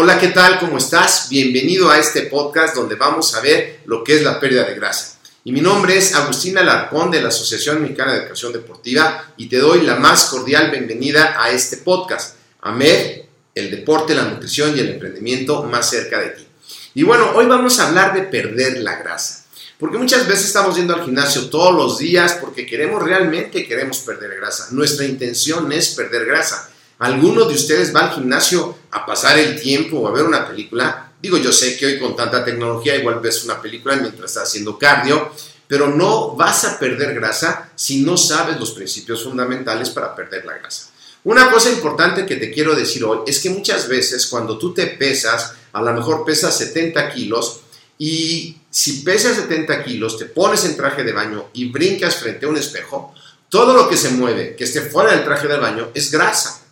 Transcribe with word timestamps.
Hola, 0.00 0.16
¿qué 0.16 0.28
tal? 0.28 0.60
¿Cómo 0.60 0.78
estás? 0.78 1.26
Bienvenido 1.28 1.90
a 1.90 1.98
este 1.98 2.22
podcast 2.22 2.76
donde 2.76 2.94
vamos 2.94 3.34
a 3.34 3.40
ver 3.40 3.80
lo 3.86 4.04
que 4.04 4.14
es 4.14 4.22
la 4.22 4.38
pérdida 4.38 4.62
de 4.62 4.76
grasa. 4.76 5.18
Y 5.42 5.50
mi 5.50 5.60
nombre 5.60 5.98
es 5.98 6.14
Agustín 6.14 6.56
Alarcón 6.56 7.10
de 7.10 7.20
la 7.20 7.30
Asociación 7.30 7.82
Mexicana 7.82 8.12
de 8.12 8.20
Educación 8.20 8.52
Deportiva 8.52 9.32
y 9.36 9.48
te 9.48 9.58
doy 9.58 9.80
la 9.80 9.96
más 9.96 10.26
cordial 10.26 10.70
bienvenida 10.70 11.34
a 11.42 11.50
este 11.50 11.78
podcast. 11.78 12.36
AMED, 12.60 13.22
el 13.56 13.72
deporte, 13.72 14.14
la 14.14 14.22
nutrición 14.22 14.76
y 14.76 14.78
el 14.78 14.90
emprendimiento 14.90 15.64
más 15.64 15.90
cerca 15.90 16.20
de 16.20 16.28
ti. 16.28 16.46
Y 16.94 17.02
bueno, 17.02 17.32
hoy 17.34 17.46
vamos 17.46 17.80
a 17.80 17.88
hablar 17.88 18.14
de 18.14 18.22
perder 18.22 18.78
la 18.78 18.94
grasa. 18.98 19.46
Porque 19.80 19.98
muchas 19.98 20.28
veces 20.28 20.46
estamos 20.46 20.76
yendo 20.76 20.94
al 20.94 21.04
gimnasio 21.04 21.50
todos 21.50 21.74
los 21.74 21.98
días 21.98 22.38
porque 22.40 22.66
queremos 22.66 23.02
realmente 23.02 23.66
queremos 23.66 23.98
perder 23.98 24.36
grasa. 24.36 24.68
Nuestra 24.70 25.06
intención 25.06 25.72
es 25.72 25.88
perder 25.88 26.24
grasa. 26.24 26.70
¿Alguno 26.98 27.44
de 27.44 27.54
ustedes 27.54 27.94
va 27.94 28.00
al 28.00 28.14
gimnasio 28.14 28.76
a 28.90 29.06
pasar 29.06 29.38
el 29.38 29.60
tiempo 29.60 29.98
o 29.98 30.08
a 30.08 30.12
ver 30.12 30.24
una 30.24 30.48
película? 30.48 31.12
Digo, 31.22 31.36
yo 31.38 31.52
sé 31.52 31.76
que 31.76 31.86
hoy 31.86 31.98
con 31.98 32.16
tanta 32.16 32.44
tecnología 32.44 32.96
igual 32.96 33.20
ves 33.20 33.44
una 33.44 33.62
película 33.62 33.96
mientras 33.96 34.30
estás 34.30 34.48
haciendo 34.48 34.78
cardio, 34.78 35.30
pero 35.68 35.88
no 35.88 36.34
vas 36.34 36.64
a 36.64 36.78
perder 36.78 37.14
grasa 37.14 37.70
si 37.76 38.02
no 38.02 38.16
sabes 38.16 38.58
los 38.58 38.72
principios 38.72 39.22
fundamentales 39.22 39.90
para 39.90 40.14
perder 40.14 40.44
la 40.44 40.58
grasa. 40.58 40.90
Una 41.24 41.50
cosa 41.50 41.70
importante 41.70 42.26
que 42.26 42.36
te 42.36 42.50
quiero 42.50 42.74
decir 42.74 43.04
hoy 43.04 43.18
es 43.26 43.40
que 43.40 43.50
muchas 43.50 43.88
veces 43.88 44.26
cuando 44.26 44.58
tú 44.58 44.72
te 44.72 44.86
pesas, 44.86 45.54
a 45.72 45.82
lo 45.82 45.92
mejor 45.92 46.24
pesas 46.24 46.56
70 46.56 47.10
kilos 47.10 47.60
y 47.98 48.56
si 48.70 49.02
pesas 49.02 49.36
70 49.36 49.84
kilos, 49.84 50.18
te 50.18 50.24
pones 50.24 50.64
en 50.64 50.76
traje 50.76 51.04
de 51.04 51.12
baño 51.12 51.48
y 51.52 51.70
brincas 51.70 52.16
frente 52.16 52.46
a 52.46 52.48
un 52.48 52.56
espejo, 52.56 53.14
todo 53.48 53.74
lo 53.74 53.88
que 53.88 53.96
se 53.96 54.10
mueve, 54.10 54.56
que 54.56 54.64
esté 54.64 54.82
fuera 54.82 55.12
del 55.12 55.24
traje 55.24 55.48
de 55.48 55.58
baño, 55.58 55.88
es 55.94 56.10
grasa. 56.10 56.67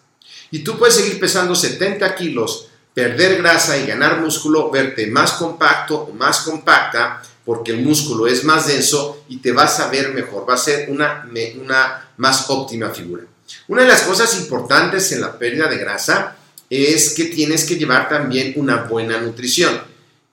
Y 0.51 0.61
tú 0.61 0.79
puedes 0.79 0.97
seguir 0.97 1.19
pesando 1.19 1.55
70 1.55 2.15
kilos, 2.15 2.69
perder 2.95 3.39
grasa 3.39 3.77
y 3.77 3.87
ganar 3.87 4.21
músculo, 4.21 4.71
verte 4.71 5.07
más 5.07 5.33
compacto 5.33 5.97
o 5.97 6.13
más 6.13 6.41
compacta, 6.41 7.23
porque 7.45 7.73
el 7.73 7.83
músculo 7.83 8.27
es 8.27 8.43
más 8.45 8.67
denso 8.67 9.25
y 9.29 9.39
te 9.39 9.53
vas 9.53 9.79
a 9.81 9.89
ver 9.89 10.13
mejor, 10.13 10.49
va 10.49 10.55
a 10.55 10.59
ser 10.59 10.91
una, 10.91 11.29
una 11.61 12.11
más 12.17 12.47
óptima 12.49 12.91
figura. 12.91 13.25
Una 13.69 13.83
de 13.83 13.89
las 13.89 14.03
cosas 14.03 14.37
importantes 14.39 15.13
en 15.13 15.21
la 15.21 15.39
pérdida 15.39 15.69
de 15.69 15.79
grasa 15.79 16.37
es 16.69 17.15
que 17.15 17.27
tienes 17.27 17.65
que 17.65 17.77
llevar 17.77 18.09
también 18.09 18.55
una 18.57 18.85
buena 18.85 19.19
nutrición. 19.19 19.81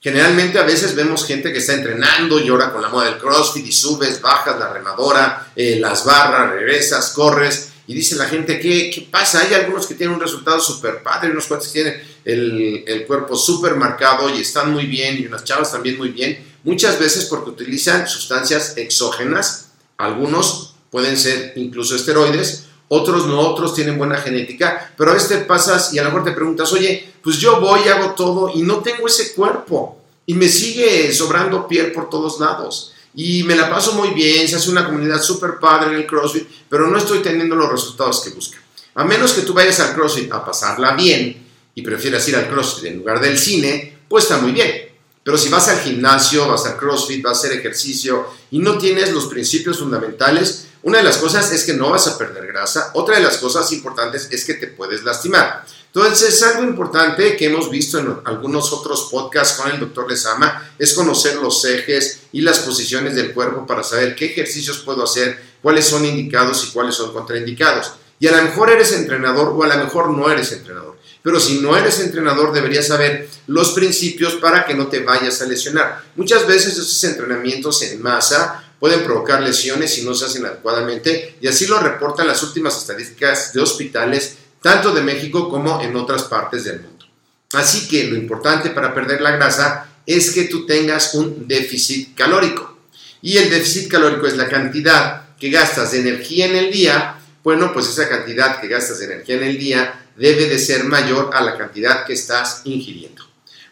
Generalmente 0.02 0.58
a 0.58 0.64
veces 0.64 0.96
vemos 0.96 1.26
gente 1.26 1.54
que 1.54 1.60
está 1.60 1.74
entrenando 1.74 2.40
y 2.40 2.50
ahora 2.50 2.72
con 2.72 2.82
la 2.82 2.90
moda 2.90 3.06
del 3.06 3.20
CrossFit 3.20 3.66
y 3.66 3.72
subes, 3.72 4.22
bajas 4.22 4.60
la 4.60 4.74
remadora, 4.74 5.52
eh, 5.56 5.78
las 5.80 6.04
barras, 6.04 6.52
regresas, 6.52 7.12
corres 7.12 7.73
y 7.86 7.94
dice 7.94 8.16
la 8.16 8.26
gente, 8.26 8.60
¿qué, 8.60 8.90
¿qué, 8.90 9.08
pasa? 9.10 9.42
Hay 9.42 9.54
algunos 9.54 9.88
que 9.88 9.96
tienen 9.96 10.16
un 10.16 10.22
resultado 10.22 10.60
súper 10.60 11.04
padre, 11.04 11.32
unos 11.32 11.48
cuantos 11.48 11.72
tienen 11.72 12.02
el, 12.24 12.84
el 12.88 13.06
cuerpo 13.06 13.36
súper 13.36 13.76
marcado 13.76 14.30
y 14.30 14.42
están 14.42 14.72
muy 14.72 14.86
bien, 14.86 15.18
y 15.20 15.26
unas 15.26 15.44
chavas 15.44 15.72
también 15.72 15.98
muy 15.98 16.10
bien, 16.10 16.44
muchas 16.64 16.98
veces 17.00 17.26
porque 17.26 17.50
utilizan 17.50 18.08
sustancias 18.08 18.78
exógenas, 18.78 19.72
algunos 19.98 20.76
pueden 20.90 21.18
ser 21.18 21.54
incluso 21.56 21.96
esteroides, 21.96 22.66
otros 22.88 23.26
no, 23.26 23.40
otros 23.40 23.74
tienen 23.74 23.98
buena 23.98 24.18
genética, 24.18 24.94
pero 24.98 25.12
a 25.12 25.14
veces 25.16 25.30
te 25.30 25.38
pasas 25.40 25.94
y 25.94 26.00
a 26.00 26.04
lo 26.04 26.10
mejor 26.10 26.26
te 26.26 26.32
preguntas, 26.32 26.72
oye, 26.74 27.14
pues 27.24 27.38
yo 27.38 27.60
voy, 27.60 27.88
hago 27.90 28.12
todo 28.12 28.52
y 28.54 28.62
no 28.62 28.80
tengo 28.80 29.08
ese 29.08 29.34
cuerpo 29.34 30.00
y 30.26 30.36
me 30.36 30.48
sigue 30.48 31.12
sobrando 31.12 31.68
piel 31.68 31.92
por 31.92 32.10
todos 32.10 32.40
lados 32.40 32.93
y 33.16 33.44
me 33.44 33.56
la 33.56 33.70
paso 33.70 33.94
muy 33.94 34.10
bien, 34.10 34.48
se 34.48 34.56
hace 34.56 34.70
una 34.70 34.86
comunidad 34.86 35.22
súper 35.22 35.60
padre 35.60 35.92
en 35.92 35.96
el 35.96 36.08
CrossFit, 36.08 36.48
pero 36.70 36.88
no 36.88 36.98
estoy 36.98 37.20
teniendo 37.20 37.56
los 37.56 37.72
resultados 37.72 38.22
que 38.22 38.32
busca. 38.32 38.58
A 38.96 39.04
menos 39.04 39.34
que 39.34 39.42
tú 39.42 39.54
vayas 39.54 39.80
al 39.80 39.94
CrossFit 39.94 40.32
a 40.32 40.44
pasarla 40.44 40.94
bien 40.96 41.46
y 41.76 41.82
prefieras 41.82 42.28
ir 42.28 42.36
al 42.36 42.50
CrossFit 42.50 42.86
en 42.86 42.98
lugar 42.98 43.20
del 43.20 43.38
cine, 43.38 44.00
pues 44.08 44.26
está 44.26 44.38
muy 44.38 44.52
bien. 44.52 44.90
Pero 45.24 45.38
si 45.38 45.50
vas 45.50 45.70
al 45.70 45.80
gimnasio, 45.80 46.48
vas 46.48 46.66
al 46.66 46.78
CrossFit, 46.78 47.24
vas 47.24 47.38
a 47.38 47.40
hacer 47.40 47.58
ejercicio 47.58 48.28
y 48.52 48.60
no 48.60 48.78
tienes 48.78 49.12
los 49.12 49.28
principios 49.28 49.80
fundamentales, 49.80 50.68
una 50.84 50.98
de 50.98 51.06
las 51.06 51.18
cosas 51.18 51.50
es 51.54 51.64
que 51.64 51.74
no 51.74 51.92
vas 51.92 52.08
a 52.08 52.18
perder 52.18 52.46
grasa, 52.48 52.92
otra 52.94 53.16
de 53.16 53.24
las 53.24 53.38
cosas 53.38 53.72
importantes 53.72 54.28
es 54.32 54.44
que 54.44 54.56
te 54.56 54.68
puedes 54.68 55.04
lastimar. 55.04 55.66
Entonces, 55.96 56.42
algo 56.42 56.64
importante 56.64 57.38
que 57.38 57.46
hemos 57.46 57.70
visto 57.70 58.00
en 58.00 58.16
algunos 58.26 58.74
otros 58.74 59.10
podcasts 59.12 59.60
con 59.60 59.70
el 59.70 59.80
doctor 59.80 60.10
Lezama 60.10 60.72
es 60.80 60.94
conocer 60.94 61.36
los 61.36 61.64
ejes 61.66 62.22
y 62.32 62.42
las 62.42 62.60
posiciones 62.60 63.14
del 63.14 63.32
cuerpo 63.32 63.68
para 63.68 63.84
saber 63.84 64.16
qué 64.16 64.26
ejercicios 64.26 64.80
puedo 64.80 65.04
hacer, 65.04 65.40
cuáles 65.62 65.86
son 65.86 66.04
indicados 66.04 66.66
y 66.68 66.72
cuáles 66.72 66.96
son 66.96 67.14
contraindicados. 67.14 67.92
Y 68.20 68.26
a 68.26 68.36
lo 68.36 68.42
mejor 68.42 68.72
eres 68.72 68.92
entrenador 68.94 69.50
o 69.50 69.64
a 69.64 69.68
lo 69.68 69.84
mejor 69.84 70.10
no 70.10 70.32
eres 70.32 70.52
entrenador. 70.52 70.98
Pero 71.22 71.40
si 71.40 71.60
no 71.60 71.78
eres 71.78 72.00
entrenador, 72.00 72.52
deberías 72.52 72.88
saber 72.88 73.30
los 73.46 73.74
principios 73.74 74.34
para 74.36 74.66
que 74.66 74.74
no 74.74 74.88
te 74.88 75.02
vayas 75.02 75.44
a 75.44 75.46
lesionar. 75.46 76.04
Muchas 76.16 76.48
veces 76.48 76.74
esos 76.74 77.04
entrenamientos 77.04 77.84
en 77.84 78.02
masa 78.02 78.64
pueden 78.80 79.04
provocar 79.04 79.42
lesiones 79.44 79.94
si 79.94 80.04
no 80.04 80.16
se 80.16 80.26
hacen 80.26 80.46
adecuadamente 80.46 81.38
y 81.40 81.48
así 81.48 81.68
lo 81.68 81.80
reportan 81.80 82.28
las 82.28 82.44
últimas 82.44 82.78
estadísticas 82.78 83.54
de 83.54 83.62
hospitales 83.62 84.38
tanto 84.64 84.94
de 84.94 85.02
México 85.02 85.50
como 85.50 85.82
en 85.82 85.94
otras 85.96 86.24
partes 86.24 86.64
del 86.64 86.80
mundo. 86.80 87.06
Así 87.52 87.88
que 87.88 88.06
lo 88.06 88.16
importante 88.16 88.70
para 88.70 88.94
perder 88.94 89.22
la 89.22 89.32
grasa 89.32 89.88
es 90.06 90.32
que 90.32 90.46
tú 90.46 90.66
tengas 90.66 91.14
un 91.16 91.48
déficit 91.48 92.16
calórico. 92.16 92.78
Y 93.22 93.38
el 93.38 93.50
déficit 93.50 93.92
calórico 93.92 94.26
es 94.26 94.38
la 94.38 94.48
cantidad 94.48 95.36
que 95.38 95.50
gastas 95.50 95.92
de 95.92 96.00
energía 96.00 96.46
en 96.46 96.56
el 96.56 96.72
día. 96.72 97.20
Bueno, 97.44 97.74
pues 97.74 97.90
esa 97.90 98.08
cantidad 98.08 98.60
que 98.62 98.70
gastas 98.70 99.00
de 99.00 99.06
energía 99.06 99.36
en 99.36 99.44
el 99.44 99.60
día 99.60 100.08
debe 100.16 100.48
de 100.48 100.58
ser 100.58 100.86
mayor 100.86 101.32
a 101.34 101.42
la 101.42 101.58
cantidad 101.58 102.06
que 102.06 102.14
estás 102.14 102.62
ingiriendo. 102.64 103.22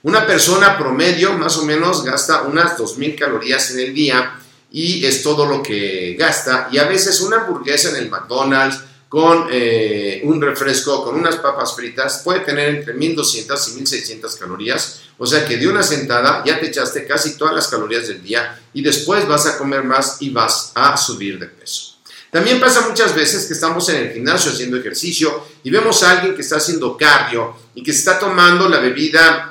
Una 0.04 0.28
persona 0.28 0.78
promedio 0.78 1.34
más 1.34 1.58
o 1.58 1.66
menos 1.66 2.04
gasta 2.04 2.42
unas 2.42 2.78
2.000 2.78 3.18
calorías 3.18 3.72
en 3.72 3.80
el 3.80 3.94
día 3.94 4.40
y 4.70 5.06
es 5.06 5.24
todo 5.24 5.46
lo 5.46 5.64
que 5.64 6.16
gasta. 6.20 6.68
Y 6.70 6.80
a 6.80 6.86
veces 6.86 7.22
una 7.22 7.38
hamburguesa 7.38 7.92
en 7.92 7.96
el 7.96 8.10
McDonald's 8.10 8.91
con 9.12 9.48
eh, 9.52 10.22
un 10.24 10.42
refresco, 10.42 11.04
con 11.04 11.16
unas 11.16 11.36
papas 11.36 11.76
fritas, 11.76 12.22
puede 12.24 12.40
tener 12.40 12.70
entre 12.70 12.94
1200 12.94 13.68
y 13.68 13.72
1600 13.74 14.36
calorías. 14.38 15.02
O 15.18 15.28
sea 15.28 15.46
que 15.46 15.58
de 15.58 15.68
una 15.68 15.84
sentada 15.84 16.42
ya 16.46 16.58
te 16.62 16.68
echaste 16.68 17.06
casi 17.06 17.38
todas 17.38 17.54
las 17.54 17.68
calorías 17.68 18.08
del 18.08 18.24
día 18.24 18.58
y 18.74 18.82
después 18.82 19.28
vas 19.28 19.46
a 19.48 19.58
comer 19.58 19.84
más 19.84 20.22
y 20.22 20.30
vas 20.30 20.72
a 20.76 20.96
subir 20.96 21.38
de 21.40 21.48
peso. 21.48 21.98
También 22.32 22.62
pasa 22.62 22.88
muchas 22.88 23.14
veces 23.14 23.48
que 23.48 23.54
estamos 23.54 23.90
en 23.90 23.98
el 23.98 24.14
gimnasio 24.14 24.50
haciendo 24.50 24.78
ejercicio 24.78 25.46
y 25.62 25.70
vemos 25.70 26.02
a 26.04 26.12
alguien 26.12 26.34
que 26.34 26.42
está 26.42 26.56
haciendo 26.56 26.96
cardio 26.96 27.54
y 27.76 27.84
que 27.84 27.92
está 27.92 28.18
tomando 28.18 28.70
la 28.70 28.80
bebida 28.80 29.51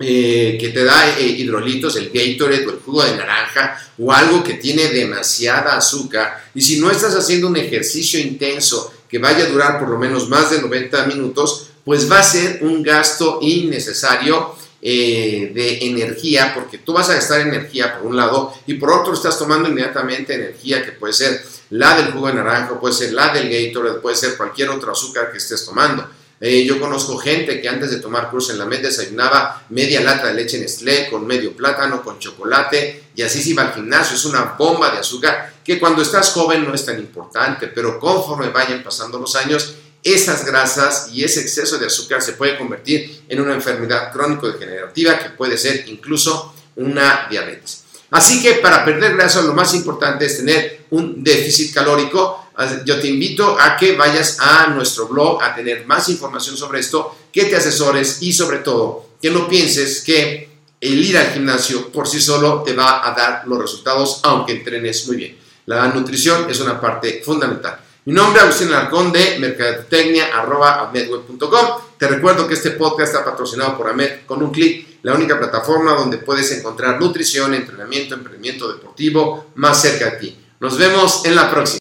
eh, 0.00 0.56
que 0.60 0.68
te 0.68 0.84
da 0.84 1.18
eh, 1.18 1.26
hidrolitos, 1.26 1.96
el 1.96 2.10
Gatorade 2.10 2.66
o 2.66 2.70
el 2.70 2.78
jugo 2.78 3.02
de 3.02 3.16
naranja 3.16 3.76
o 3.98 4.12
algo 4.12 4.44
que 4.44 4.54
tiene 4.54 4.86
demasiada 4.88 5.76
azúcar. 5.76 6.50
Y 6.54 6.62
si 6.62 6.78
no 6.78 6.90
estás 6.90 7.16
haciendo 7.16 7.48
un 7.48 7.56
ejercicio 7.56 8.20
intenso 8.20 8.92
que 9.08 9.18
vaya 9.18 9.44
a 9.44 9.48
durar 9.48 9.78
por 9.80 9.88
lo 9.88 9.98
menos 9.98 10.28
más 10.28 10.50
de 10.50 10.60
90 10.60 11.06
minutos, 11.06 11.70
pues 11.84 12.10
va 12.10 12.20
a 12.20 12.22
ser 12.22 12.60
un 12.62 12.82
gasto 12.82 13.38
innecesario 13.42 14.54
eh, 14.80 15.50
de 15.52 15.86
energía, 15.86 16.52
porque 16.54 16.78
tú 16.78 16.92
vas 16.92 17.10
a 17.10 17.14
gastar 17.14 17.40
energía 17.40 17.98
por 17.98 18.06
un 18.06 18.16
lado 18.16 18.54
y 18.66 18.74
por 18.74 18.92
otro 18.92 19.14
estás 19.14 19.36
tomando 19.36 19.68
inmediatamente 19.68 20.34
energía 20.34 20.84
que 20.84 20.92
puede 20.92 21.12
ser 21.12 21.42
la 21.70 21.96
del 21.96 22.12
jugo 22.12 22.28
de 22.28 22.34
naranja, 22.34 22.78
puede 22.78 22.94
ser 22.94 23.12
la 23.12 23.32
del 23.32 23.48
Gatorade, 23.50 23.98
puede 23.98 24.14
ser 24.14 24.36
cualquier 24.36 24.70
otro 24.70 24.92
azúcar 24.92 25.32
que 25.32 25.38
estés 25.38 25.64
tomando. 25.64 26.08
Eh, 26.40 26.64
yo 26.64 26.78
conozco 26.78 27.18
gente 27.18 27.60
que 27.60 27.68
antes 27.68 27.90
de 27.90 27.98
tomar 27.98 28.30
curso 28.30 28.52
en 28.52 28.58
la 28.58 28.64
MED 28.64 28.82
desayunaba 28.82 29.64
media 29.70 30.00
lata 30.00 30.28
de 30.28 30.34
leche 30.34 30.58
Nestlé 30.58 31.10
con 31.10 31.26
medio 31.26 31.52
plátano, 31.52 32.02
con 32.02 32.18
chocolate 32.20 33.10
y 33.14 33.22
así 33.22 33.42
se 33.42 33.50
iba 33.50 33.62
al 33.62 33.74
gimnasio. 33.74 34.16
Es 34.16 34.24
una 34.24 34.54
bomba 34.56 34.90
de 34.90 34.98
azúcar 34.98 35.52
que 35.64 35.80
cuando 35.80 36.02
estás 36.02 36.30
joven 36.30 36.64
no 36.64 36.74
es 36.74 36.84
tan 36.84 36.98
importante, 36.98 37.66
pero 37.66 37.98
conforme 37.98 38.50
vayan 38.50 38.84
pasando 38.84 39.18
los 39.18 39.34
años, 39.34 39.74
esas 40.02 40.44
grasas 40.46 41.10
y 41.12 41.24
ese 41.24 41.40
exceso 41.40 41.76
de 41.76 41.86
azúcar 41.86 42.22
se 42.22 42.34
puede 42.34 42.56
convertir 42.56 43.22
en 43.28 43.40
una 43.40 43.54
enfermedad 43.54 44.12
crónico-degenerativa 44.12 45.18
que 45.18 45.30
puede 45.30 45.58
ser 45.58 45.88
incluso 45.88 46.54
una 46.76 47.26
diabetes. 47.28 47.84
Así 48.10 48.40
que 48.40 48.54
para 48.54 48.84
perder 48.84 49.16
grasa 49.16 49.42
lo 49.42 49.52
más 49.52 49.74
importante 49.74 50.24
es 50.24 50.38
tener 50.38 50.86
un 50.90 51.22
déficit 51.22 51.74
calórico 51.74 52.47
yo 52.84 53.00
te 53.00 53.08
invito 53.08 53.56
a 53.58 53.76
que 53.76 53.96
vayas 53.96 54.38
a 54.40 54.68
nuestro 54.68 55.06
blog 55.06 55.42
a 55.42 55.54
tener 55.54 55.86
más 55.86 56.08
información 56.08 56.56
sobre 56.56 56.80
esto, 56.80 57.16
que 57.32 57.44
te 57.44 57.56
asesores 57.56 58.22
y 58.22 58.32
sobre 58.32 58.58
todo 58.58 59.06
que 59.20 59.30
no 59.30 59.48
pienses 59.48 60.02
que 60.02 60.48
el 60.80 61.04
ir 61.04 61.18
al 61.18 61.32
gimnasio 61.32 61.88
por 61.88 62.06
sí 62.06 62.20
solo 62.20 62.62
te 62.62 62.72
va 62.72 63.04
a 63.06 63.12
dar 63.12 63.42
los 63.46 63.58
resultados 63.58 64.20
aunque 64.24 64.52
entrenes 64.52 65.06
muy 65.06 65.16
bien. 65.16 65.36
La 65.66 65.86
nutrición 65.88 66.48
es 66.50 66.60
una 66.60 66.80
parte 66.80 67.20
fundamental. 67.24 67.80
Mi 68.06 68.14
nombre 68.14 68.40
es 68.40 68.44
Agustín 68.44 68.68
Alarcón 68.68 69.12
de 69.12 69.38
mercadotecnia.com. 69.38 71.66
Te 71.98 72.08
recuerdo 72.08 72.48
que 72.48 72.54
este 72.54 72.70
podcast 72.70 73.12
está 73.12 73.22
patrocinado 73.24 73.76
por 73.76 73.88
AMED 73.88 74.20
con 74.24 74.42
un 74.42 74.50
clic, 74.50 75.00
la 75.02 75.14
única 75.14 75.38
plataforma 75.38 75.92
donde 75.92 76.16
puedes 76.18 76.50
encontrar 76.52 76.98
nutrición, 76.98 77.54
entrenamiento, 77.54 78.14
emprendimiento 78.14 78.72
deportivo 78.72 79.48
más 79.56 79.82
cerca 79.82 80.06
de 80.06 80.12
ti. 80.12 80.34
Nos 80.60 80.78
vemos 80.78 81.26
en 81.26 81.36
la 81.36 81.50
próxima. 81.50 81.76